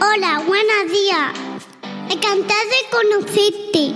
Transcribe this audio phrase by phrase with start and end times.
[0.00, 1.32] Hola, buenos días.
[2.08, 3.94] Encantada de conocerte.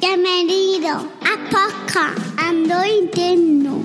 [0.00, 3.82] Bienvenido a Podcast Ando Interno.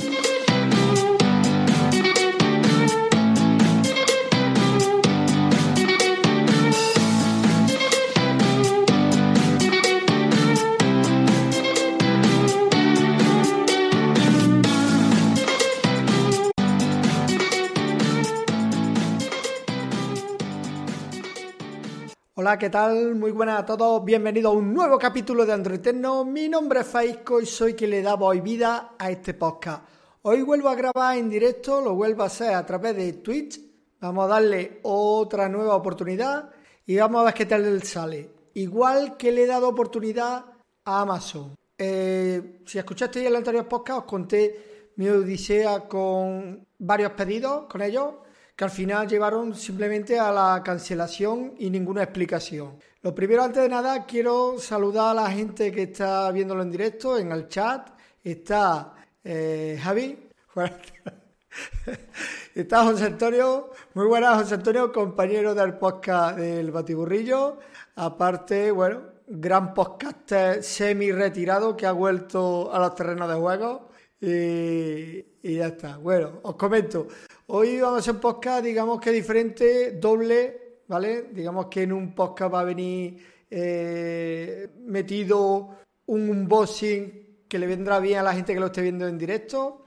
[22.33, 23.13] Hola, ¿qué tal?
[23.15, 24.05] Muy buenas a todos.
[24.05, 26.23] Bienvenidos a un nuevo capítulo de Android Eterno.
[26.23, 29.83] Mi nombre es Faisco y soy quien le da voz y vida a este podcast.
[30.21, 33.59] Hoy vuelvo a grabar en directo, lo vuelvo a hacer a través de Twitch.
[33.99, 36.49] Vamos a darle otra nueva oportunidad
[36.85, 38.29] y vamos a ver qué tal sale.
[38.53, 40.45] Igual que le he dado oportunidad
[40.85, 41.53] a Amazon.
[41.77, 48.13] Eh, si escuchasteis el anterior podcast, os conté mi odisea con varios pedidos con ellos
[48.61, 52.77] que al final llevaron simplemente a la cancelación y ninguna explicación.
[53.01, 57.17] Lo primero, antes de nada, quiero saludar a la gente que está viéndolo en directo,
[57.17, 57.89] en el chat.
[58.23, 60.29] Está eh, Javi,
[62.53, 67.57] está José Antonio, muy buenas José Antonio, compañero del podcast del Batiburrillo.
[67.95, 73.89] Aparte, bueno, gran podcaster semi retirado que ha vuelto a los terrenos de juego.
[74.23, 75.97] Y, ya está.
[75.97, 77.07] Bueno, os comento.
[77.47, 81.29] Hoy vamos a hacer un podcast, digamos que diferente, doble, ¿vale?
[81.33, 83.17] Digamos que en un podcast va a venir
[83.49, 85.69] eh, metido
[86.05, 89.85] un unboxing que le vendrá bien a la gente que lo esté viendo en directo.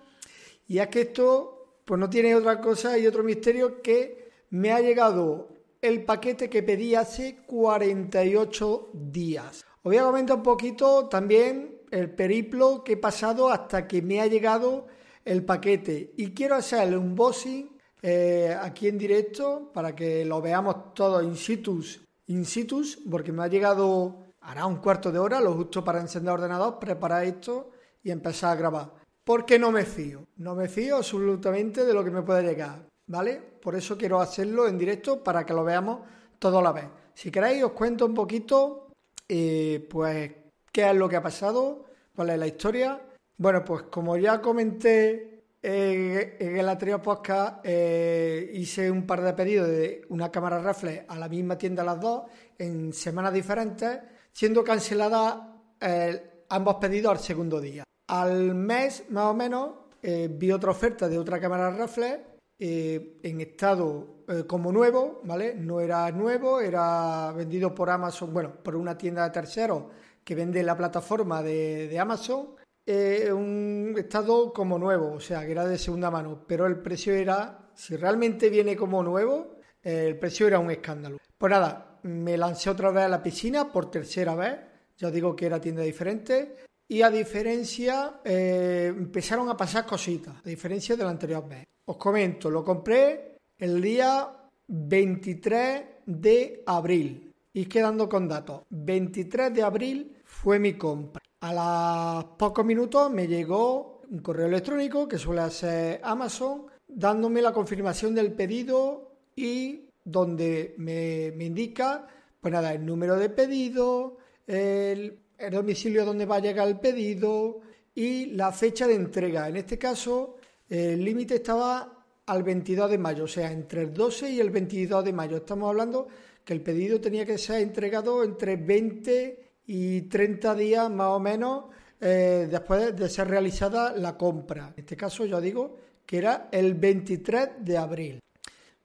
[0.66, 4.80] Y es que esto, pues no tiene otra cosa y otro misterio que me ha
[4.80, 5.48] llegado
[5.80, 9.64] el paquete que pedí hace 48 días.
[9.76, 14.20] Os voy a comentar un poquito también el periplo que he pasado hasta que me
[14.20, 14.86] ha llegado
[15.24, 17.70] el paquete y quiero hacer un unboxing
[18.02, 21.82] eh, aquí en directo para que lo veamos todo in situ,
[22.26, 26.34] in situ, porque me ha llegado, hará un cuarto de hora, lo justo para encender
[26.34, 27.70] el ordenador, preparar esto
[28.02, 28.92] y empezar a grabar.
[29.22, 33.40] Porque no me fío, no me fío absolutamente de lo que me puede llegar, ¿vale?
[33.62, 36.00] Por eso quiero hacerlo en directo para que lo veamos
[36.40, 36.86] todo a la vez.
[37.14, 38.88] Si queréis os cuento un poquito,
[39.28, 40.43] eh, pues,
[40.74, 43.00] qué es lo que ha pasado, cuál es la historia
[43.36, 49.68] bueno, pues como ya comenté en el anterior podcast, eh, hice un par de pedidos
[49.68, 52.24] de una cámara reflex a la misma tienda las dos
[52.56, 53.98] en semanas diferentes,
[54.30, 55.38] siendo canceladas
[55.80, 57.82] eh, ambos pedidos al segundo día.
[58.06, 59.70] Al mes, más o menos,
[60.00, 62.20] eh, vi otra oferta de otra cámara reflex
[62.56, 65.54] en estado como nuevo, ¿vale?
[65.54, 69.82] No era nuevo, era vendido por Amazon, bueno, por una tienda de terceros
[70.24, 75.66] que vende la plataforma de Amazon eh, un estado como nuevo, o sea, que era
[75.66, 80.46] de segunda mano, pero el precio era, si realmente viene como nuevo, eh, el precio
[80.46, 81.16] era un escándalo.
[81.38, 84.58] Pues nada, me lancé otra vez a la piscina por tercera vez,
[84.98, 90.48] ya digo que era tienda diferente, y a diferencia, eh, empezaron a pasar cositas, a
[90.48, 91.64] diferencia de la anterior vez.
[91.86, 94.30] Os comento, lo compré el día
[94.68, 97.33] 23 de abril.
[97.56, 101.22] Y quedando con datos, 23 de abril fue mi compra.
[101.40, 107.52] A los pocos minutos me llegó un correo electrónico que suele hacer Amazon dándome la
[107.52, 112.08] confirmación del pedido y donde me, indica
[112.40, 115.20] pues nada, el número de pedido, el,
[115.52, 117.60] domicilio donde va a llegar el pedido
[117.94, 119.48] y la fecha de entrega.
[119.48, 120.38] En este caso,
[120.68, 125.04] el límite estaba al 22 de mayo, o sea, entre el 12 y el 22
[125.04, 125.36] de mayo.
[125.36, 126.08] Estamos hablando
[126.44, 131.64] que el pedido tenía que ser entregado entre 20 y 30 días más o menos
[132.00, 134.74] eh, después de ser realizada la compra.
[134.76, 138.20] En este caso yo digo que era el 23 de abril.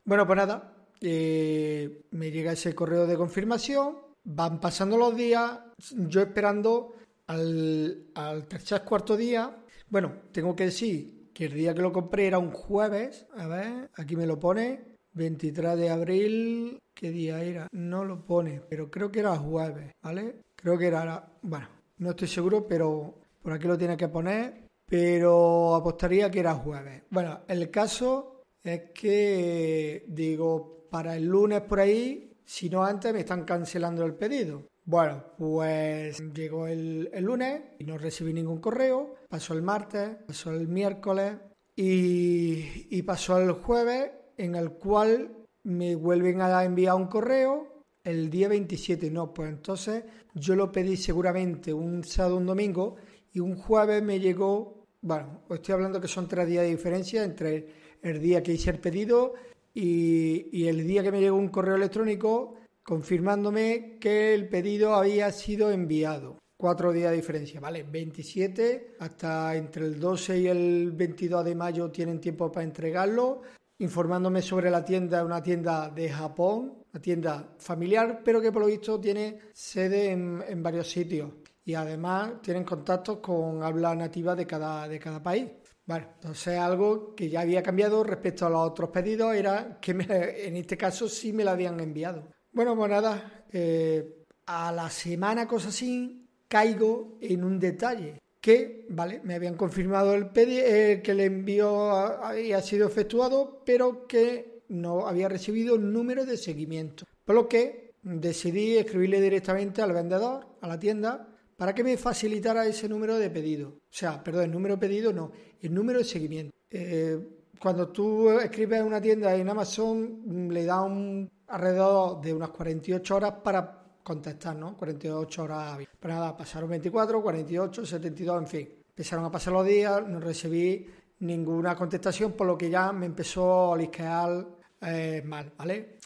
[0.06, 5.60] Bueno, pues nada, eh, me llega ese correo de confirmación, van pasando los días,
[5.92, 6.94] yo esperando
[7.28, 9.54] al, al tercer cuarto día.
[9.90, 13.90] Bueno, tengo que decir que el día que lo compré era un jueves, a ver,
[13.96, 17.69] aquí me lo pone, 23 de abril, ¿qué día era?
[17.72, 20.42] No lo pone, pero creo que era jueves, ¿vale?
[20.54, 21.69] Creo que era, bueno,
[22.00, 27.04] no estoy seguro, pero por aquí lo tiene que poner, pero apostaría que era jueves.
[27.10, 33.22] Bueno, el caso es que, digo, para el lunes por ahí, si no antes me
[33.22, 34.68] están cancelando el pedido.
[34.84, 40.68] Bueno, pues llegó el, lunes y no recibí ningún correo, pasó el martes, pasó el
[40.68, 41.38] miércoles
[41.78, 48.30] y, y pasó el jueves en el cual me vuelven a enviar un correo el
[48.30, 49.10] día 27.
[49.12, 50.04] No, pues entonces
[50.34, 52.96] yo lo pedí seguramente un sábado, un domingo
[53.32, 57.68] y un jueves me llegó, bueno, estoy hablando que son tres días de diferencia entre
[58.02, 59.34] el día que hice el pedido
[59.74, 65.72] y, el día que me llegó un correo electrónico confirmándome que el pedido había sido
[65.72, 66.40] enviado.
[66.58, 67.84] Cuatro días de diferencia, ¿vale?
[67.84, 73.44] 27 hasta entre el 12 y el 22 de mayo tienen tiempo para entregarlo.
[73.81, 78.68] Informándome sobre la tienda, una tienda de Japón, una tienda familiar, pero que por lo
[78.68, 81.31] visto tiene sede en, varios sitios.
[81.64, 85.48] Y además tienen contactos con habla nativa de cada, de cada país.
[85.86, 89.92] Bueno, entonces algo que ya había cambiado respecto a los otros pedidos era que
[90.46, 92.28] en este caso sí me lo habían enviado.
[92.52, 99.22] Bueno, pues nada, eh, a la semana, cosa así, caigo en un detalle que, vale,
[99.24, 105.28] me habían confirmado el eh, que el envío había sido efectuado, pero que no había
[105.28, 107.06] recibido número de seguimiento.
[107.26, 111.28] Por lo que decidí escribirle directamente al vendedor, a la tienda,
[111.58, 113.70] para que me facilitara ese número de pedido.
[113.70, 115.32] O sea, perdón, el número de pedido no,
[115.62, 116.56] el número de seguimiento.
[116.72, 117.20] Eh,
[117.60, 123.16] cuando tú escribes en una tienda en Amazon, le da un alrededor de unas 48
[123.16, 124.75] horas para contestar, ¿no?
[124.78, 125.80] 48 horas.
[126.00, 128.69] Pero nada, pasaron 24, 48, 72, en fin.
[128.90, 130.86] Empezaron a pasar los días, no recibí
[131.19, 134.46] ninguna contestación, por lo que ya me empezó a lisquear
[134.81, 135.98] eh, mal, ¿vale?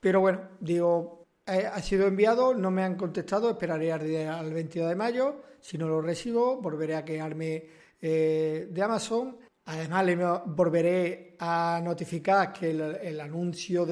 [0.00, 4.96] Pero bueno, digo, eh, ha sido enviado, no me han contestado, esperaré al, 22 de
[4.96, 5.42] mayo.
[5.60, 7.64] Si no lo recibo, volveré a quejarme
[8.00, 9.36] eh, de Amazon.
[9.64, 10.16] Además, le
[10.46, 13.84] volveré a notificar que el, anuncio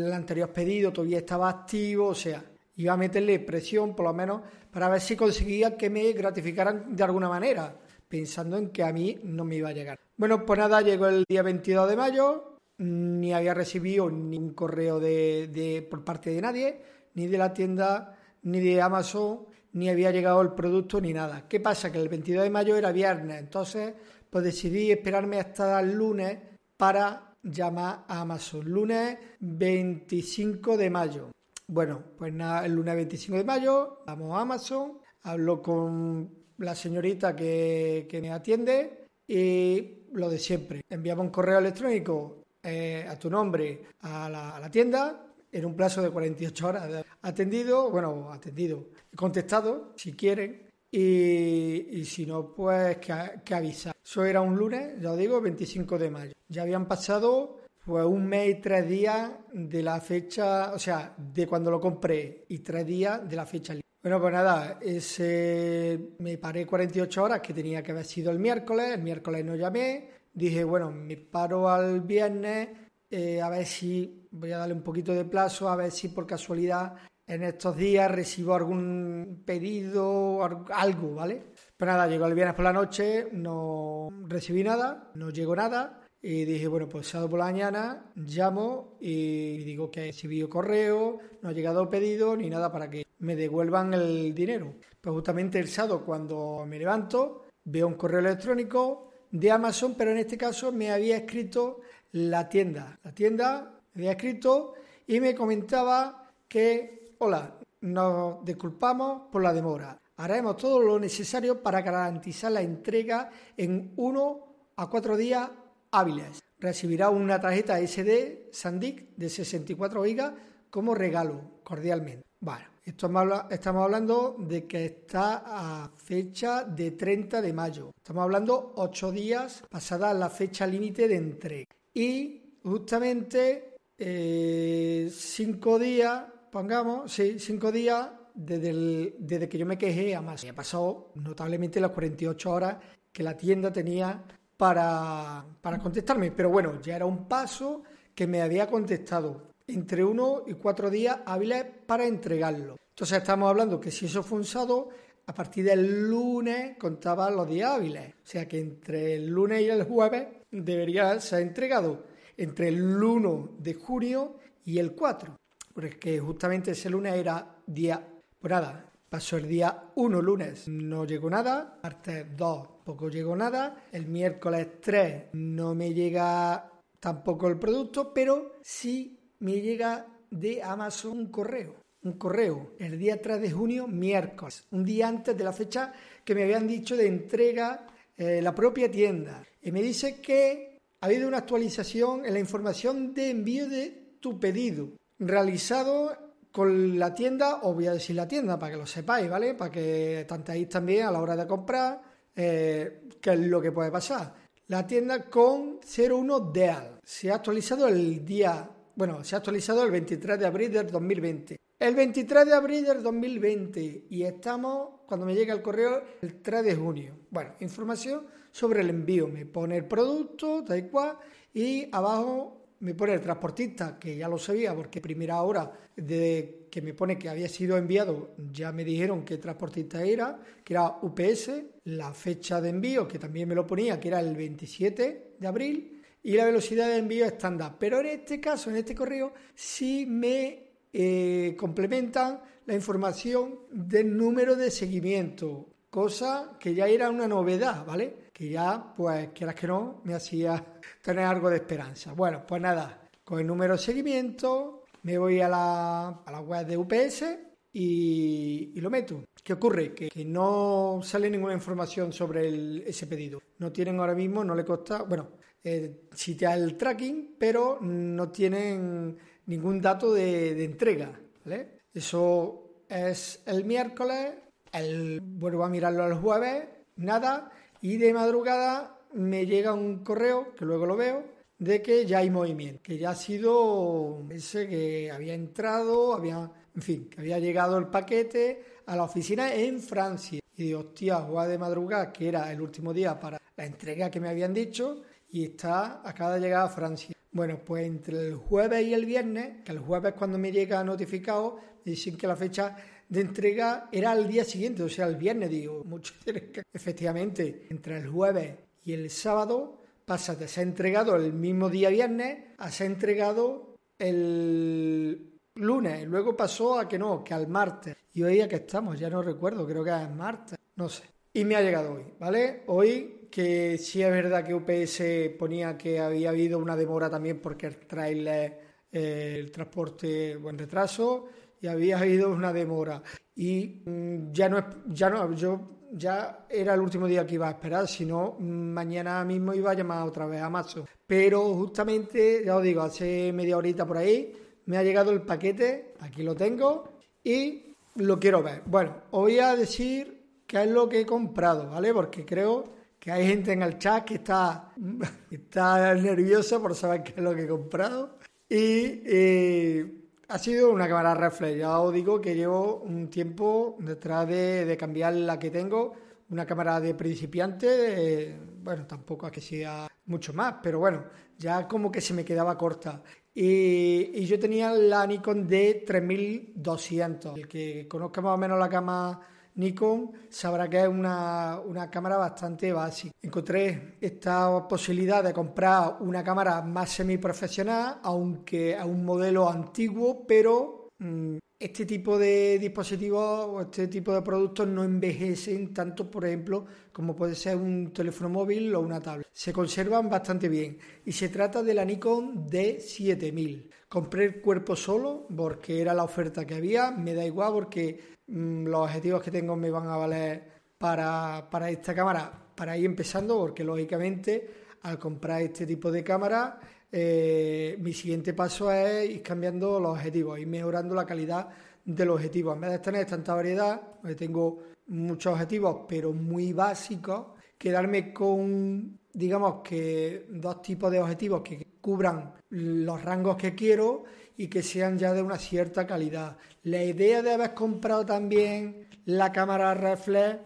[0.00, 2.44] del anterior pedido todavía estaba activo, o sea,
[2.76, 7.02] iba a meterle presión por lo menos para ver si conseguía que me gratificaran de
[7.02, 7.76] alguna manera,
[8.08, 9.98] pensando en que a mí no me iba a llegar.
[10.16, 15.86] Bueno, pues nada, llegó el día 22 de mayo, ni había recibido ningún correo de,
[15.90, 16.80] por parte de nadie,
[17.14, 21.46] ni de la tienda, ni de Amazon, ni había llegado el producto, ni nada.
[21.48, 21.92] ¿Qué pasa?
[21.92, 23.94] Que el 22 de mayo era viernes, entonces
[24.28, 26.38] pues decidí esperarme hasta el lunes
[26.76, 28.64] para llamar a Amazon.
[28.68, 31.30] Lunes 25 de mayo.
[31.66, 37.34] Bueno, pues nada, el lunes 25 de mayo vamos a Amazon, hablo con la señorita
[37.34, 40.82] que, que me atiende y lo de siempre.
[40.88, 46.10] Enviamos un correo electrónico eh, a tu nombre a la, tienda en un plazo de
[46.10, 47.04] 48 horas.
[47.22, 53.96] Atendido, bueno, atendido, contestado, si quieren, y, si no, pues que, que avisar.
[54.04, 56.32] Eso era un lunes, ya os digo, 25 de mayo.
[56.48, 61.46] Ya habían pasado pues un mes y tres días de la fecha, o sea, de
[61.46, 63.74] cuando lo compré y tres días de la fecha.
[64.02, 68.92] Bueno, pues nada, ese, me paré 48 horas, que tenía que haber sido el miércoles,
[68.94, 72.68] el miércoles no llamé, dije, bueno, me paro al viernes
[73.14, 76.26] eh, a ver si voy a darle un poquito de plazo, a ver si por
[76.26, 76.94] casualidad
[77.26, 81.42] en estos días recibo algún pedido, algo, ¿vale?
[81.76, 86.00] Pero nada, llegó el viernes por la noche, no recibí nada, no llegó nada.
[86.24, 91.18] Y dije, bueno, pues sábado por la mañana llamo y digo que he recibido correo,
[91.40, 94.74] no ha llegado pedido ni nada para que me devuelvan el dinero.
[95.00, 100.18] Pues justamente el sábado cuando me levanto, veo un correo electrónico de Amazon, pero en
[100.18, 101.80] este caso me había escrito
[102.12, 103.00] la tienda.
[103.02, 104.74] La tienda me había escrito
[105.06, 109.96] y me comentaba que, hola, nos disculpamos por la demora.
[110.16, 115.48] Haremos todo lo necesario para garantizar la entrega en uno a cuatro días
[115.92, 116.42] hábiles.
[116.58, 120.34] Recibirá una tarjeta SD SanDisk de 64 GB
[120.68, 122.24] como regalo, cordialmente.
[122.40, 127.92] Bueno, estamos hablando de que está a fecha de 30 de mayo.
[127.98, 131.70] Estamos hablando ocho días pasada la fecha límite de entrega.
[131.94, 140.20] Y justamente eh, cinco días, pongamos, sí, cinco días desde, que yo me quejé a
[140.20, 140.44] más.
[140.44, 142.76] ha pasado notablemente las 48 horas
[143.10, 144.22] que la tienda tenía
[144.56, 146.30] para, para contestarme.
[146.30, 147.82] Pero bueno, ya era un paso
[148.14, 152.76] que me había contestado entre uno y cuatro días hábiles para entregarlo.
[152.90, 154.90] Entonces estamos hablando que si eso fue un sábado,
[155.26, 158.12] a partir del lunes contaba los días hábiles.
[158.12, 162.04] O sea que entre el lunes y el jueves debería ser entregado
[162.36, 165.41] entre el 1 de junio y el 4.
[165.74, 168.08] Porque justamente ese lunes era día...
[168.38, 171.78] Pues nada, pasó el día 1 lunes, no llegó nada.
[171.82, 173.84] Martes 2, poco llegó nada.
[173.92, 181.18] El miércoles 3 no me llega tampoco el producto, pero sí me llega de Amazon
[181.18, 181.76] un correo.
[182.04, 185.92] Un correo el día 3 de junio, miércoles, un día antes de la fecha
[186.24, 187.86] que me habían dicho de entrega
[188.16, 189.44] eh, la propia tienda.
[189.60, 194.40] Y me dice que ha habido una actualización en la información de envío de tu
[194.40, 194.90] pedido
[195.26, 196.16] realizado
[196.50, 199.54] con la tienda, os voy a decir la tienda para que lo sepáis, ¿vale?
[199.54, 202.02] Para que tanteáis también a la hora de comprar
[202.36, 204.34] eh, qué es lo que puede pasar.
[204.68, 209.90] La tienda con 01 DEAL se ha actualizado el día, bueno, se ha actualizado el
[209.90, 211.56] 23 de abril del 2020.
[211.78, 216.64] El 23 de abril del 2020 y estamos, cuando me llega el correo, el 3
[216.64, 217.18] de junio.
[217.30, 219.26] Bueno, información sobre el envío.
[219.26, 221.18] Me pone el producto, tal cual,
[221.52, 226.82] y abajo me pone el transportista, que ya lo sabía, porque primera hora de que
[226.82, 231.50] me pone que había sido enviado, ya me dijeron qué transportista era, que era UPS,
[231.84, 236.02] la fecha de envío, que también me lo ponía, que era el 27 de abril,
[236.24, 237.76] y la velocidad de envío estándar.
[237.78, 244.56] Pero en este caso, en este correo, sí me eh, complementan la información del número
[244.56, 248.21] de seguimiento, cosa que ya era una novedad, ¿vale?
[248.32, 250.64] Que ya, pues, quieras que no, me hacía
[251.02, 252.12] tener algo de esperanza.
[252.12, 256.66] Bueno, pues nada, con el número de seguimiento me voy a la, a la web
[256.66, 257.24] de UPS
[257.72, 259.24] y, lo meto.
[259.42, 259.94] ¿Qué ocurre?
[259.94, 263.40] Que, no sale ninguna información sobre ese pedido.
[263.58, 265.30] No tienen ahora mismo, no le consta, bueno,
[265.64, 266.08] eh,
[266.38, 271.18] da el tracking, pero no tienen ningún dato de, entrega.
[271.44, 271.80] ¿vale?
[271.92, 274.34] Eso es el miércoles,
[274.72, 276.64] el, vuelvo a mirarlo el jueves,
[276.96, 277.50] nada,
[277.82, 281.24] y de madrugada me llega un correo, que luego lo veo,
[281.58, 286.82] de que ya hay movimiento, que ya ha sido ese que había entrado, había, en
[286.82, 290.40] fin, que había llegado el paquete a la oficina en Francia.
[290.56, 294.20] Y digo, hostia, juega de madrugada, que era el último día para la entrega que
[294.20, 297.14] me habían dicho, y está, acaba de llegar a Francia.
[297.32, 301.58] Bueno, pues entre el jueves y el viernes, que el jueves cuando me llega notificado,
[301.84, 302.76] dicen que la fecha
[303.12, 306.14] de entrega era el día siguiente, o sea, el viernes, digo, mucho
[306.72, 308.54] Efectivamente, entre el jueves
[308.86, 315.30] y el sábado pasa de ser entregado el mismo día viernes a ser entregado el
[315.56, 316.06] lunes.
[316.06, 317.94] Luego pasó a que no, que al martes.
[318.14, 321.04] Y hoy ya que estamos, ya no recuerdo, creo que es martes, no sé.
[321.34, 322.62] Y me ha llegado hoy, ¿vale?
[322.68, 327.66] Hoy que sí es verdad que UPS ponía que había habido una demora también porque
[327.66, 328.58] el trailer,
[328.90, 331.28] eh, el transporte, buen retraso,
[331.62, 333.02] y había habido una demora.
[333.36, 337.48] Y mm, ya no es, ya no, yo ya era el último día que iba
[337.48, 340.84] a esperar, sino mañana mismo iba a llamar otra vez a Amazon.
[341.06, 344.32] Pero justamente, ya os digo, hace media horita por ahí,
[344.66, 348.62] me ha llegado el paquete, aquí lo tengo, y lo quiero ver.
[348.66, 351.92] Bueno, os voy a decir qué es lo que he comprado, ¿vale?
[351.92, 352.64] Porque creo
[352.98, 354.72] que hay gente en el chat que está,
[355.30, 358.18] está nerviosa por saber qué es lo que he comprado.
[358.48, 360.01] Y eh,
[360.32, 361.58] ha sido una cámara reflex.
[361.58, 365.92] Ya os digo que llevo un tiempo detrás de, cambiar la que tengo.
[366.30, 371.04] Una cámara de principiante, eh, bueno, tampoco es que sea mucho más, pero bueno,
[371.36, 373.02] ya como que se me quedaba corta.
[373.34, 377.36] Y, y yo tenía la Nikon D3200.
[377.36, 379.20] El que conozca más o menos la cámara
[379.54, 383.14] Nikon sabrá que es una, cámara bastante básica.
[383.20, 390.88] Encontré esta posibilidad de comprar una cámara más semiprofesional, aunque a un modelo antiguo, pero
[390.98, 396.66] mm, este tipo de dispositivos o este tipo de productos no envejecen tanto, por ejemplo,
[396.92, 399.28] como puede ser un teléfono móvil o una tablet.
[399.32, 403.70] Se conservan bastante bien y se trata de la Nikon D7000.
[403.92, 408.66] Compré el cuerpo solo porque era la oferta que había, me da igual porque Mm,
[408.66, 410.42] los objetivos que tengo me van a valer
[410.78, 416.58] para, esta cámara para ir empezando, porque lógicamente al comprar este tipo de cámara,
[416.90, 421.48] eh, mi siguiente paso es ir cambiando los objetivos, ir mejorando la calidad
[421.84, 422.52] del objetivo.
[422.54, 427.26] En vez de tener tanta variedad, porque tengo muchos objetivos, pero muy básicos,
[427.58, 434.04] quedarme con, digamos que dos tipos de objetivos que cubran los rangos que quiero
[434.38, 436.38] y que sean ya de una cierta calidad.
[436.62, 440.38] La idea de haber comprado también la cámara reflex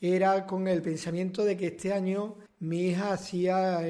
[0.00, 3.80] era con el pensamiento de que este año mi hija hacía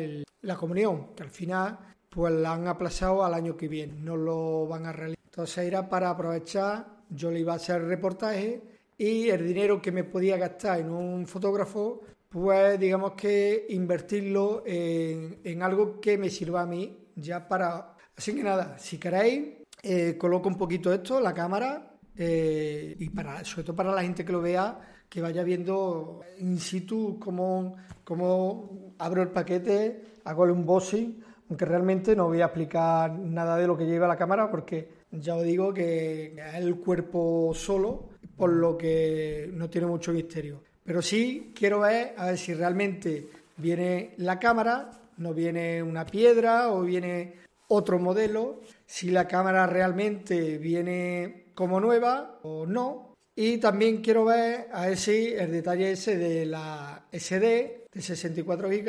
[0.42, 4.66] la comunión, que al final pues la han aplazado al año que viene, no lo
[4.66, 5.22] van a realizar.
[5.24, 8.62] Entonces era para aprovechar, yo le iba a hacer reportaje
[8.96, 15.62] y el dinero que me podía gastar en un fotógrafo, pues digamos que invertirlo en,
[15.62, 20.48] algo que me sirva a mí ya para Así que nada, si queréis, eh, coloco
[20.48, 24.40] un poquito esto, la cámara, eh, y para, sobre todo para la gente que lo
[24.40, 31.64] vea, que vaya viendo in situ cómo, cómo abro el paquete, hago el unboxing, aunque
[31.66, 35.44] realmente no voy a explicar nada de lo que lleva la cámara porque ya os
[35.44, 40.62] digo que es el cuerpo solo, por lo que no tiene mucho misterio.
[40.86, 46.70] Pero sí quiero ver a ver si realmente viene la cámara, no viene una piedra
[46.70, 47.34] o viene
[47.68, 53.14] otro modelo, si la cámara realmente viene como nueva o no.
[53.34, 58.68] Y también quiero ver a ver si el detalle ese de la SD de 64
[58.68, 58.86] GB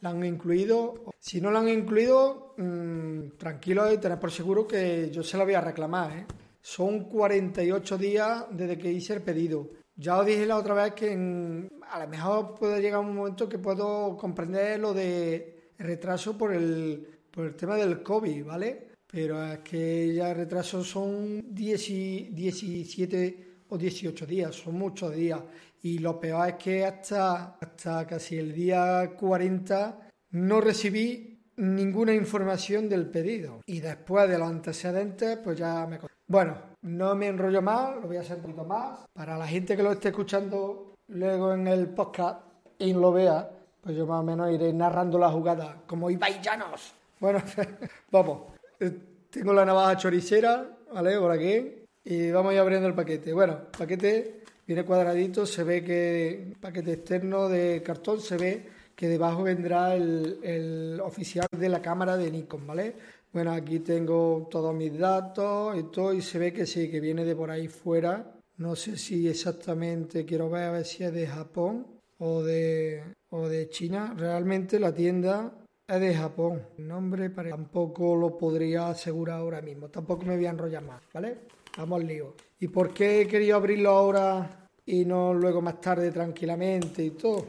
[0.00, 1.04] la han incluido.
[1.18, 5.54] Si no la han incluido, mmm, tranquilo y por seguro que yo se la voy
[5.54, 6.12] a reclamar.
[6.12, 6.26] ¿eh?
[6.60, 9.70] Son 48 días desde que hice el pedido.
[9.96, 13.58] Ya os dije la otra vez que a lo mejor puede llegar un momento que
[13.58, 18.88] puedo comprender lo de retraso por el, por el tema del COVID, ¿vale?
[19.06, 25.40] Pero es que ya el retraso son 10 17 o 18 días, son muchos días.
[25.82, 32.88] Y lo peor es que hasta, hasta casi el día 40 no recibí ninguna información
[32.88, 33.62] del pedido.
[33.66, 35.98] Y después de los antecedentes, pues ya me...
[36.28, 39.06] Bueno, no me enrollo más, lo voy a hacer un poquito más.
[39.12, 42.40] Para la gente que lo esté escuchando luego en el podcast
[42.80, 43.48] y lo vea,
[43.80, 46.94] pues yo más o menos iré narrando la jugada como Ibai Llanos.
[47.20, 47.40] Bueno,
[48.10, 48.40] vamos.
[48.80, 48.90] Eh,
[49.30, 51.16] tengo la navaja choricera, ¿vale?
[51.16, 51.84] Por aquí.
[52.04, 53.32] Y vamos a ir abriendo el paquete.
[53.32, 59.44] Bueno, paquete viene cuadradito, se ve que paquete externo de cartón, se ve que debajo
[59.44, 62.96] vendrá el, el oficial de la cámara de Nikon, ¿vale?
[63.36, 67.22] Bueno, aquí tengo todos mis datos y todo, y se ve que sí, que viene
[67.22, 68.34] de por ahí fuera.
[68.56, 73.46] No sé si exactamente quiero ver a ver si es de Japón o de, o
[73.46, 74.14] de China.
[74.16, 75.52] Realmente la tienda
[75.86, 76.62] es de Japón.
[76.78, 79.90] El nombre tampoco lo podría asegurar ahora mismo.
[79.90, 81.40] Tampoco me voy a enrollar más, ¿vale?
[81.76, 82.36] Vamos lío.
[82.58, 87.44] ¿Y por qué he querido abrirlo ahora y no luego más tarde tranquilamente y todo?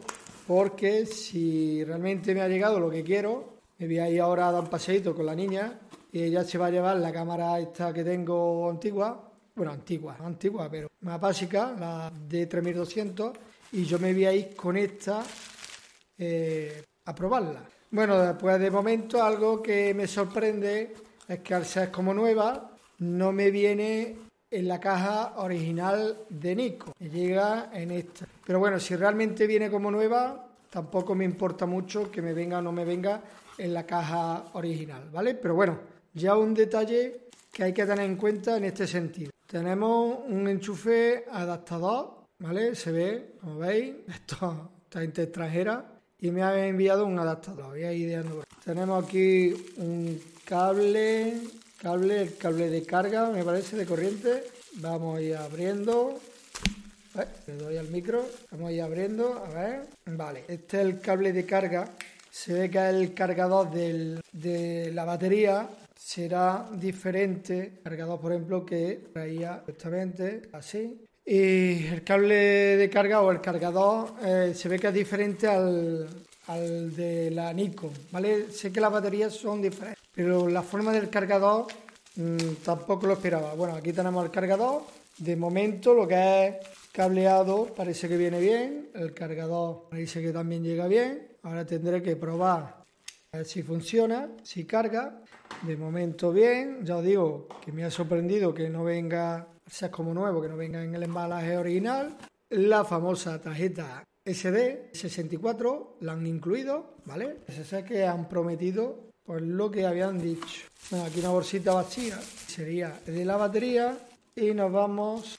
[0.45, 4.51] Porque si realmente me ha llegado lo que quiero, me voy a ir ahora a
[4.51, 5.79] dar un paseito con la niña
[6.11, 10.69] y ella se va a llevar la cámara esta que tengo antigua, bueno, antigua, antigua,
[10.69, 13.37] pero más básica, la de 3200,
[13.73, 15.23] y yo me voy a ir con esta
[16.17, 17.63] eh, a probarla.
[17.91, 20.93] Bueno, después de momento algo que me sorprende
[21.27, 24.15] es que al ser como nueva, no me viene
[24.49, 28.25] en la caja original de Nico, me llega en esta.
[28.45, 32.61] Pero bueno, si realmente viene como nueva, tampoco me importa mucho que me venga o
[32.61, 33.21] no me venga
[33.57, 35.35] en la caja original, ¿vale?
[35.35, 35.79] Pero bueno,
[36.13, 39.31] ya un detalle que hay que tener en cuenta en este sentido.
[39.47, 42.75] Tenemos un enchufe adaptador, ¿vale?
[42.75, 45.85] Se ve, como veis, esto está extranjera
[46.19, 47.67] y me ha enviado un adaptador.
[47.67, 48.23] Voy a ir
[48.63, 51.41] Tenemos aquí un cable,
[51.81, 54.43] cable, el cable de carga, me parece, de corriente.
[54.75, 56.19] Vamos a ir abriendo.
[57.15, 59.87] Eh, le doy al micro, vamos a ir abriendo, a ver.
[60.05, 61.89] Vale, este es el cable de carga
[62.37, 69.63] se ve que el cargador de la batería será diferente cargador, por ejemplo, que traía
[69.65, 71.03] justamente así.
[71.25, 76.07] Y el cable de carga o el cargador eh, se ve que es diferente al,
[76.95, 78.51] de la Nikon, ¿vale?
[78.51, 81.65] Sé que las baterías son diferentes, pero la forma del cargador
[82.15, 83.55] mm, tampoco lo esperaba.
[83.55, 84.83] Bueno, aquí tenemos el cargador.
[85.17, 86.55] De momento lo que es
[86.93, 88.89] cableado parece que viene bien.
[88.93, 91.36] El cargador parece que también llega bien.
[91.47, 92.83] Ahora tendré que probar
[93.31, 95.21] a ver si funciona, si carga.
[95.61, 100.13] De momento bien, ya os digo que me ha sorprendido que no venga, sea como
[100.13, 102.17] nuevo, que no venga en el embalaje original.
[102.49, 107.37] La famosa tarjeta SD 64 la han incluido, ¿vale?
[107.47, 110.67] Ese que han prometido por lo que habían dicho.
[110.91, 113.97] Bueno, aquí una bolsita vacía sería de la batería
[114.35, 115.37] y nos vamos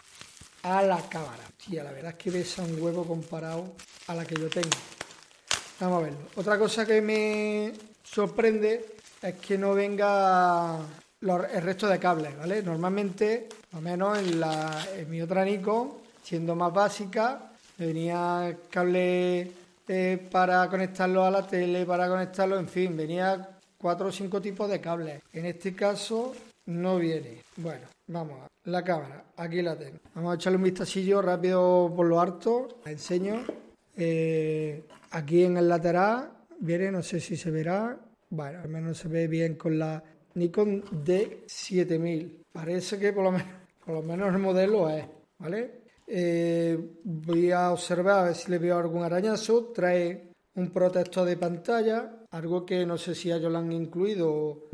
[0.62, 1.44] a la cámara.
[1.59, 3.75] Tía, la verdad es que pesa un huevo comparado
[4.07, 4.98] a la que yo tengo.
[5.81, 6.19] Vamos a verlo.
[6.37, 10.79] Otra cosa que me sorprende es que no venga
[11.21, 12.62] el resto de cables, ¿vale?
[12.62, 19.53] Normalmente, al menos en, la, en mi otra Nikon, siendo más básica, venía cable
[19.87, 24.69] eh, para conectarlo a la tele, para conectarlo, en fin, venía cuatro o cinco tipos
[24.69, 25.23] de cables.
[25.33, 26.35] En este caso
[26.67, 27.43] no viene.
[27.57, 29.99] Bueno, vamos a la cámara, aquí la tengo.
[30.14, 33.45] Vamos a echarle un vistacillo rápido por lo harto, la enseño.
[33.99, 36.31] Eh, Aquí en el lateral
[36.61, 37.99] viene, no sé si se verá,
[38.31, 40.03] bueno, al menos se ve bien con la
[40.35, 42.43] Nikon D7000.
[42.53, 43.47] Parece que por lo menos,
[43.85, 45.07] por lo menos el modelo es,
[45.39, 45.81] ¿vale?
[46.07, 49.73] Eh, voy a observar a ver si le veo algún arañazo.
[49.75, 54.69] Trae un protector de pantalla, algo que no sé si ellos lo han incluido o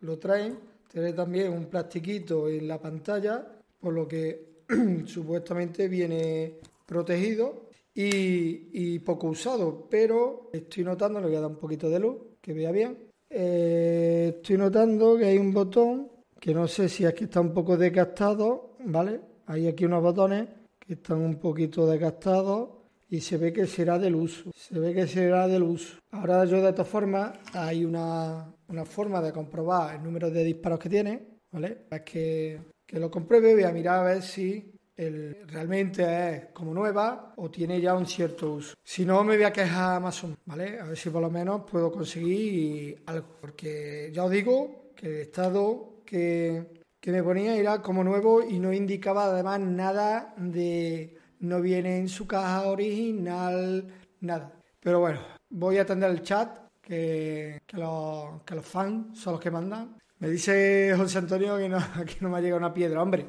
[0.00, 0.58] lo traen.
[0.88, 3.46] Trae también un plastiquito en la pantalla,
[3.78, 4.64] por lo que
[5.06, 6.54] supuestamente viene
[6.86, 12.16] protegido y, poco usado, pero estoy notando, le voy a dar un poquito de luz,
[12.40, 12.98] que vea bien.
[13.28, 17.76] Eh, estoy notando que hay un botón que no sé si que está un poco
[17.76, 19.20] desgastado, ¿vale?
[19.46, 22.70] Hay aquí unos botones que están un poquito desgastados
[23.08, 24.50] y se ve que será del uso.
[24.54, 25.98] Se ve que será del uso.
[26.10, 30.78] Ahora yo de todas formas hay una, una forma de comprobar el número de disparos
[30.78, 31.82] que tiene, ¿vale?
[31.90, 37.32] Es que, que lo compruebe, voy a mirar a ver si realmente es como nueva
[37.36, 38.74] o tiene ya un cierto uso.
[38.82, 40.78] Si no, me voy a quejar a Amazon, ¿vale?
[40.80, 43.26] A ver si por lo menos puedo conseguir algo.
[43.40, 48.58] Porque ya os digo que el estado que, que me ponía era como nuevo y
[48.58, 51.18] no indicaba además nada de...
[51.40, 54.52] No viene en su caja original, nada.
[54.78, 55.18] Pero bueno,
[55.50, 59.96] voy a atender el chat, que, que, los, que los fans son los que mandan.
[60.18, 63.02] Me dice José Antonio que no, que no me ha llegado una piedra.
[63.02, 63.26] Hombre,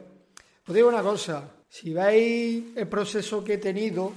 [0.67, 4.13] os digo una cosa, si veis el proceso que he tenido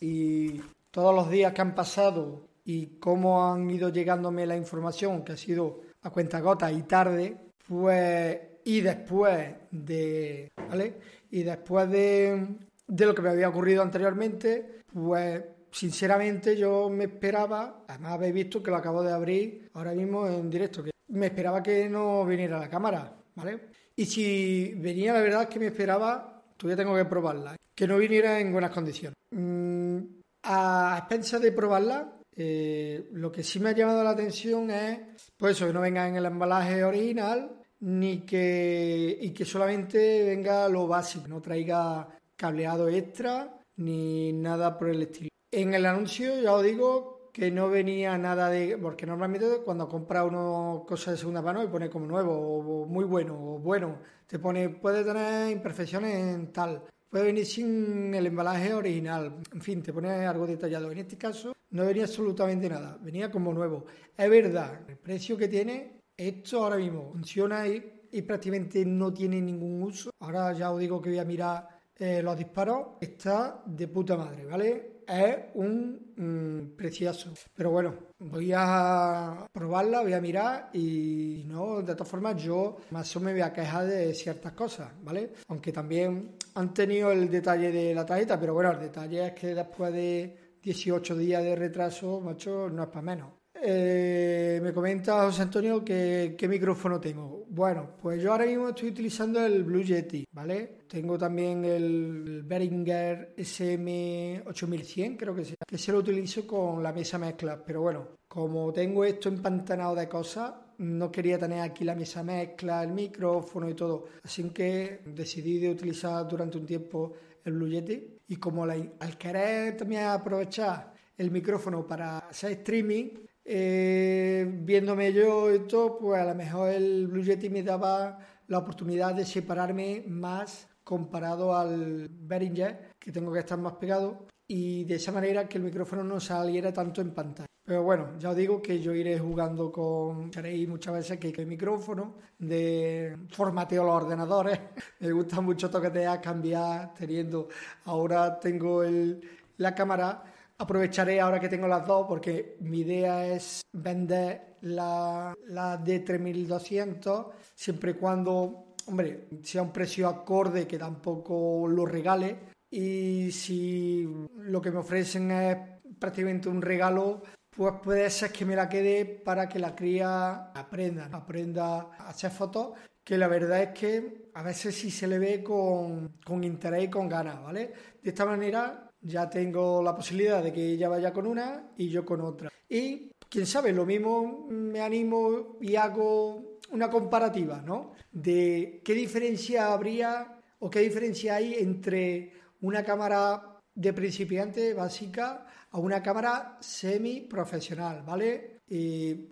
[0.00, 5.32] y todos los días que han pasado y cómo han ido llegándome la información, que
[5.32, 10.98] ha sido a cuenta gota y tarde, pues y después de, ¿vale?
[11.30, 12.46] Y después de,
[12.86, 18.62] de lo que me había ocurrido anteriormente, pues sinceramente yo me esperaba, además habéis visto
[18.62, 22.58] que lo acabo de abrir ahora mismo en directo, que me esperaba que no viniera
[22.58, 23.60] la cámara, ¿vale?
[23.98, 28.38] Y si venía, la verdad que me esperaba, todavía tengo que probarla, que no viniera
[28.38, 29.16] en buenas condiciones.
[29.32, 29.98] Mm,
[30.44, 35.00] a expensas de probarla, eh, lo que sí me ha llamado la atención es,
[35.36, 40.86] pues que no venga en el embalaje original, ni que, y que solamente venga lo
[40.86, 42.06] básico, no traiga
[42.36, 45.30] cableado extra, ni nada por el estilo.
[45.50, 48.76] En el anuncio, ya os digo, que no venía nada de...
[48.78, 53.04] Porque normalmente cuando compra uno cosas de segunda mano y pone como nuevo o muy
[53.04, 58.74] bueno o bueno, te pone puede tener imperfecciones en tal, puede venir sin el embalaje
[58.74, 60.90] original, en fin, te pone algo detallado.
[60.90, 63.84] En este caso no venía absolutamente nada, venía como nuevo.
[64.16, 67.94] Es verdad, el precio que tiene, esto ahora mismo funciona y,
[68.26, 70.10] prácticamente no tiene ningún uso.
[70.18, 74.44] Ahora ya os digo que voy a mirar eh, los disparos, está de puta madre,
[74.44, 74.97] ¿vale?
[75.08, 77.32] Es un mm, precioso.
[77.54, 83.14] Pero bueno, voy a probarla, voy a mirar y no, de todas formas yo más
[83.16, 85.32] o me voy a quejar de ciertas cosas, ¿vale?
[85.48, 89.54] Aunque también han tenido el detalle de la tarjeta, pero bueno, el detalle es que
[89.54, 93.37] después de 18 días de retraso, macho, no es para menos.
[93.60, 97.44] Eh, me comenta José Antonio que qué micrófono tengo.
[97.48, 100.78] Bueno, pues yo ahora mismo estoy utilizando el Blue Yeti, ¿vale?
[100.86, 107.18] Tengo también el Behringer SM8100, creo que sea, que se lo utilizo con la mesa
[107.18, 107.62] mezcla.
[107.64, 112.84] Pero bueno, como tengo esto empantanado de cosas, no quería tener aquí la mesa mezcla,
[112.84, 114.06] el micrófono y todo.
[114.22, 117.12] Así que decidí de utilizar durante un tiempo
[117.44, 118.18] el Blue Yeti.
[118.28, 123.08] Y como al querer también aprovechar el micrófono para hacer streaming,
[123.50, 129.14] eh, viéndome yo esto, pues a lo mejor el Blue Yeti me daba la oportunidad
[129.14, 135.12] de separarme más comparado al Behringer, que tengo que estar más pegado, y de esa
[135.12, 137.48] manera que el micrófono no saliera tanto en pantalla.
[137.64, 141.46] Pero bueno, ya os digo que yo iré jugando con, Haréis muchas veces que el
[141.46, 144.60] micrófono, de formateo los ordenadores,
[145.00, 147.48] me gusta mucho toquetear, cambiar, teniendo,
[147.86, 149.22] ahora tengo el,
[149.56, 150.22] la cámara
[150.60, 157.92] Aprovecharé ahora que tengo las dos porque mi idea es vender la, la D3200 siempre
[157.92, 162.38] y cuando, hombre, sea un precio acorde que tampoco lo regale
[162.70, 165.56] y si lo que me ofrecen es
[165.98, 171.08] prácticamente un regalo, pues puede ser que me la quede para que la cría aprenda,
[171.12, 175.42] aprenda a hacer fotos, que la verdad es que a veces sí se le ve
[175.42, 177.72] con, con interés y con ganas, ¿vale?
[178.02, 182.04] De esta manera ya tengo la posibilidad de que ella vaya con una y yo
[182.04, 182.50] con otra.
[182.68, 187.92] Y quién sabe, lo mismo me animo y hago una comparativa, ¿no?
[188.12, 195.78] De qué diferencia habría o qué diferencia hay entre una cámara de principiante básica a
[195.78, 198.62] una cámara semi profesional, ¿vale?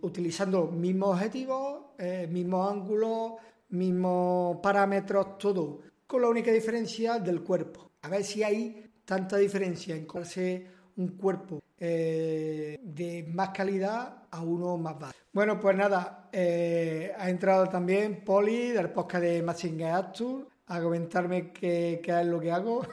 [0.03, 3.33] Utilizando mismos objetivos, eh, mismos ángulos,
[3.71, 7.91] mismos parámetros, todo, con la única diferencia del cuerpo.
[8.03, 10.67] A ver si hay tanta diferencia en comprarse
[10.97, 15.13] un cuerpo eh, de más calidad a uno más bajo.
[15.33, 21.53] Bueno, pues nada, eh, ha entrado también Poli del podcast de Machine Actur a comentarme
[21.53, 22.85] qué, qué es lo que hago.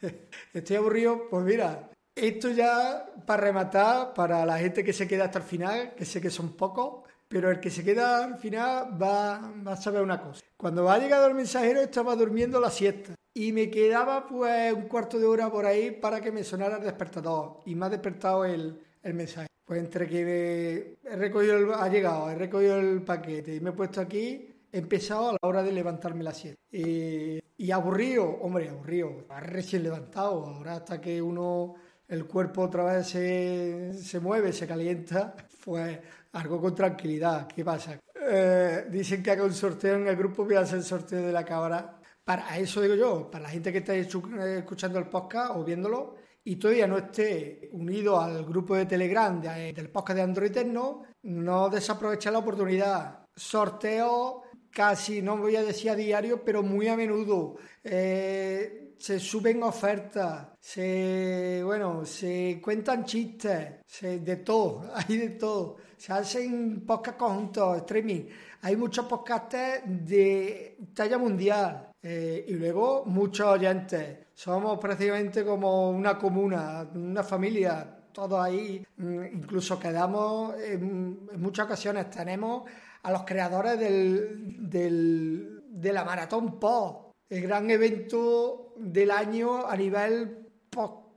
[0.52, 5.40] Estoy aburrido, pues mira, esto ya para rematar, para la gente que se queda hasta
[5.40, 9.52] el final, que sé que son pocos, pero el que se queda al final va,
[9.66, 10.42] va a saber una cosa.
[10.56, 15.18] Cuando ha llegado el mensajero estaba durmiendo la siesta y me quedaba pues un cuarto
[15.18, 18.78] de hora por ahí para que me sonara el despertador y me ha despertado el,
[19.02, 19.48] el mensaje.
[19.64, 23.72] Pues entre que he recogido el, ha llegado, he recogido el paquete y me he
[23.72, 26.58] puesto aquí he empezado a la hora de levantarme la siesta.
[26.70, 31.74] y aburrido, hombre, aburrido, recién levantado, ahora hasta que uno,
[32.08, 35.98] el cuerpo otra vez se, se mueve, se calienta, pues
[36.32, 37.46] algo con tranquilidad.
[37.46, 37.98] ¿Qué pasa?
[38.14, 41.32] Eh, dicen que haga un sorteo en el grupo, voy a hacer el sorteo de
[41.32, 41.98] la cámara.
[42.32, 46.56] Para eso digo yo, para la gente que está escuchando el podcast o viéndolo y
[46.56, 52.30] todavía no esté unido al grupo de Telegram del podcast de Android Techno, no desaproveche
[52.30, 53.26] la oportunidad.
[53.36, 57.56] Sorteo casi, no voy a decir a diario, pero muy a menudo.
[57.84, 65.76] Eh, se suben ofertas, se, bueno, se cuentan chistes, se, de todo, hay de todo.
[65.98, 68.24] Se hacen podcast conjuntos, streaming.
[68.62, 74.18] Hay muchos podcasts de talla mundial eh, y luego muchos oyentes.
[74.34, 78.84] Somos prácticamente como una comuna, una familia, todos ahí.
[78.96, 82.64] Mm, incluso quedamos, en, muchas ocasiones tenemos
[83.02, 89.74] a los creadores del, del, de la Maratón Post el gran evento del año a
[89.74, 90.50] nivel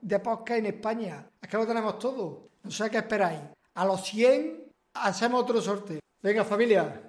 [0.00, 1.28] de podcast en España.
[1.42, 2.48] Es que lo tenemos todo.
[2.62, 3.40] No sé qué esperáis.
[3.74, 6.00] A los 100 hacemos otro sorteo.
[6.22, 7.02] Venga, familia.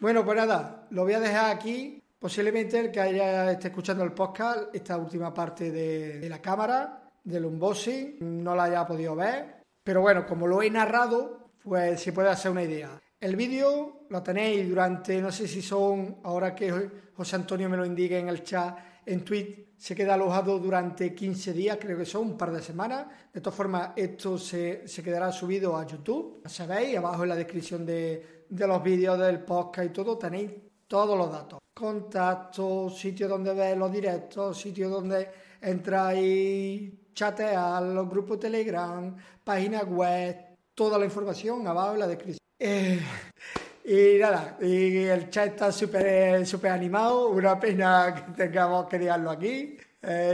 [0.00, 2.02] Bueno, pues nada, lo voy a dejar aquí.
[2.18, 7.10] Posiblemente el que haya esté escuchando el podcast, esta última parte de, de la cámara,
[7.22, 9.62] del unboxing, no la haya podido ver.
[9.82, 13.00] Pero bueno, como lo he narrado, pues se puede hacer una idea.
[13.18, 17.84] El vídeo lo tenéis durante, no sé si son, ahora que José Antonio me lo
[17.84, 22.22] indique en el chat, en tweet, se queda alojado durante 15 días, creo que son
[22.22, 23.06] un par de semanas.
[23.32, 26.42] De todas formas, esto se, quedará subido a YouTube.
[26.46, 30.50] Sabéis, abajo en la descripción de, los vídeos del podcast y todo, tenéis
[30.86, 31.58] todos los datos.
[31.74, 35.28] Contactos, sitios donde ver los directos, sitios donde
[35.60, 40.36] entráis, chatear, los grupos Telegram, páginas web,
[40.74, 42.38] toda la información abajo en la descripción.
[42.58, 43.00] Eh,
[43.84, 49.30] y nada, y el chat está súper super animado, una pena que tengamos que dejarlo
[49.30, 49.76] aquí,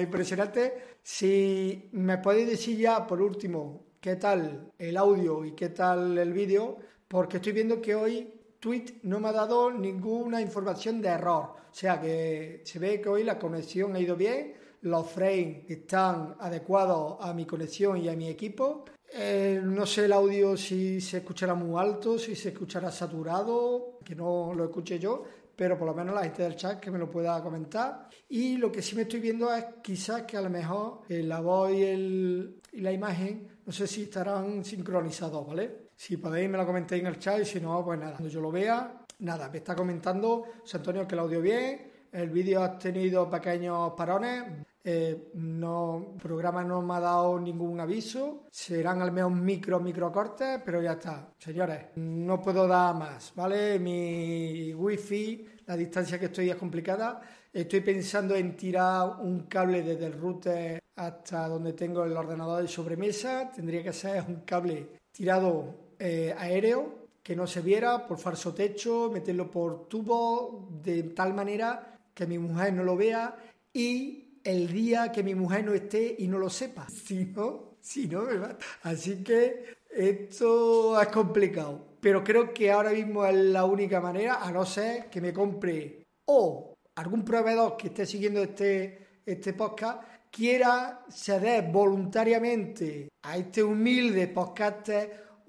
[0.00, 0.96] impresionante.
[1.02, 6.32] Si me podéis decir ya, por último, qué tal el audio y qué tal el
[6.32, 6.76] vídeo,
[7.08, 11.54] porque estoy viendo que hoy Tweet no me ha dado ninguna información de error.
[11.68, 16.36] O sea que se ve que hoy la conexión ha ido bien, los frames están
[16.38, 21.18] adecuados a mi conexión y a mi equipo eh, no sé el audio si se
[21.18, 25.22] escuchará muy alto, si se escuchará saturado, que no lo escuche yo,
[25.54, 28.08] pero por lo menos la gente del chat que me lo pueda comentar.
[28.30, 31.40] Y lo que sí me estoy viendo es quizás que a lo mejor eh, la
[31.40, 35.81] voz y, la imagen, no sé si estarán sincronizados, ¿vale?
[36.02, 38.40] Si podéis me lo comentéis en el chat y si no, pues nada, cuando yo
[38.40, 42.76] lo vea, nada, me está comentando José Antonio que el audio bien, el vídeo ha
[42.76, 44.42] tenido pequeños parones,
[44.82, 48.48] eh, no, el programa no me ha dado ningún aviso.
[48.50, 51.34] Serán al menos micro, micro cortes, pero ya está.
[51.38, 53.78] Señores, no puedo dar más, ¿vale?
[53.78, 57.20] Mi wifi, la distancia que estoy es complicada.
[57.52, 62.66] Estoy pensando en tirar un cable desde el router hasta donde tengo el ordenador de
[62.66, 63.52] sobremesa.
[63.54, 69.08] Tendría que ser un cable tirado eh, aéreo que no se viera por falso techo,
[69.12, 73.36] meterlo por tubo de tal manera que mi mujer no lo vea
[73.72, 76.88] y el día que mi mujer no esté y no lo sepa.
[76.92, 78.58] Si no, si no va.
[78.82, 81.98] Así que esto es complicado.
[82.00, 86.02] Pero creo que ahora mismo es la única manera, a no ser que me compre
[86.26, 94.26] o algún proveedor que esté siguiendo este, este podcast quiera ceder voluntariamente a este humilde
[94.26, 94.88] podcast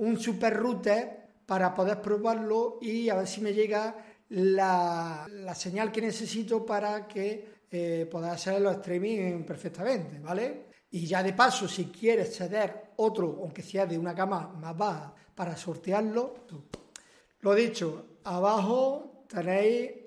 [0.03, 3.95] un super router para poder probarlo y a ver si me llega
[4.29, 10.67] la, la señal que necesito para que eh, hacer los streaming perfectamente, ¿vale?
[10.91, 15.13] Y ya de paso, si quieres ceder otro, aunque sea de una cama más baja,
[15.33, 16.35] para sortearlo,
[17.39, 20.05] lo dicho, abajo tenéis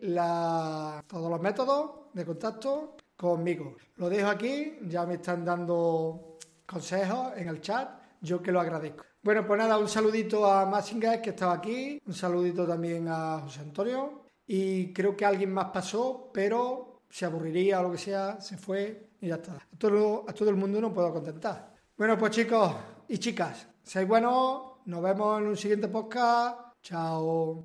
[1.08, 3.76] todos los métodos de contacto conmigo.
[3.96, 9.04] Lo dejo aquí, ya me están dando consejos en el chat, yo que lo agradezco.
[9.26, 13.58] Bueno, pues nada, un saludito a Massinger que estaba aquí, un saludito también a José
[13.58, 18.56] Antonio y creo que alguien más pasó, pero se aburriría o lo que sea, se
[18.56, 19.54] fue y ya está.
[19.54, 21.74] A todo, a todo el mundo no puedo contentar.
[21.96, 22.72] Bueno, pues chicos
[23.08, 26.60] y chicas, seáis buenos, nos vemos en un siguiente podcast.
[26.80, 27.64] Chao.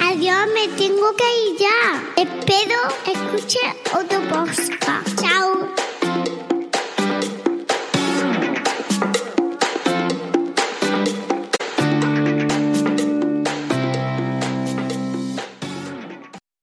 [0.00, 2.22] Adiós, me tengo que ir ya.
[2.22, 3.60] Espero escuche
[3.92, 5.20] otro podcast.
[5.20, 5.83] Chao.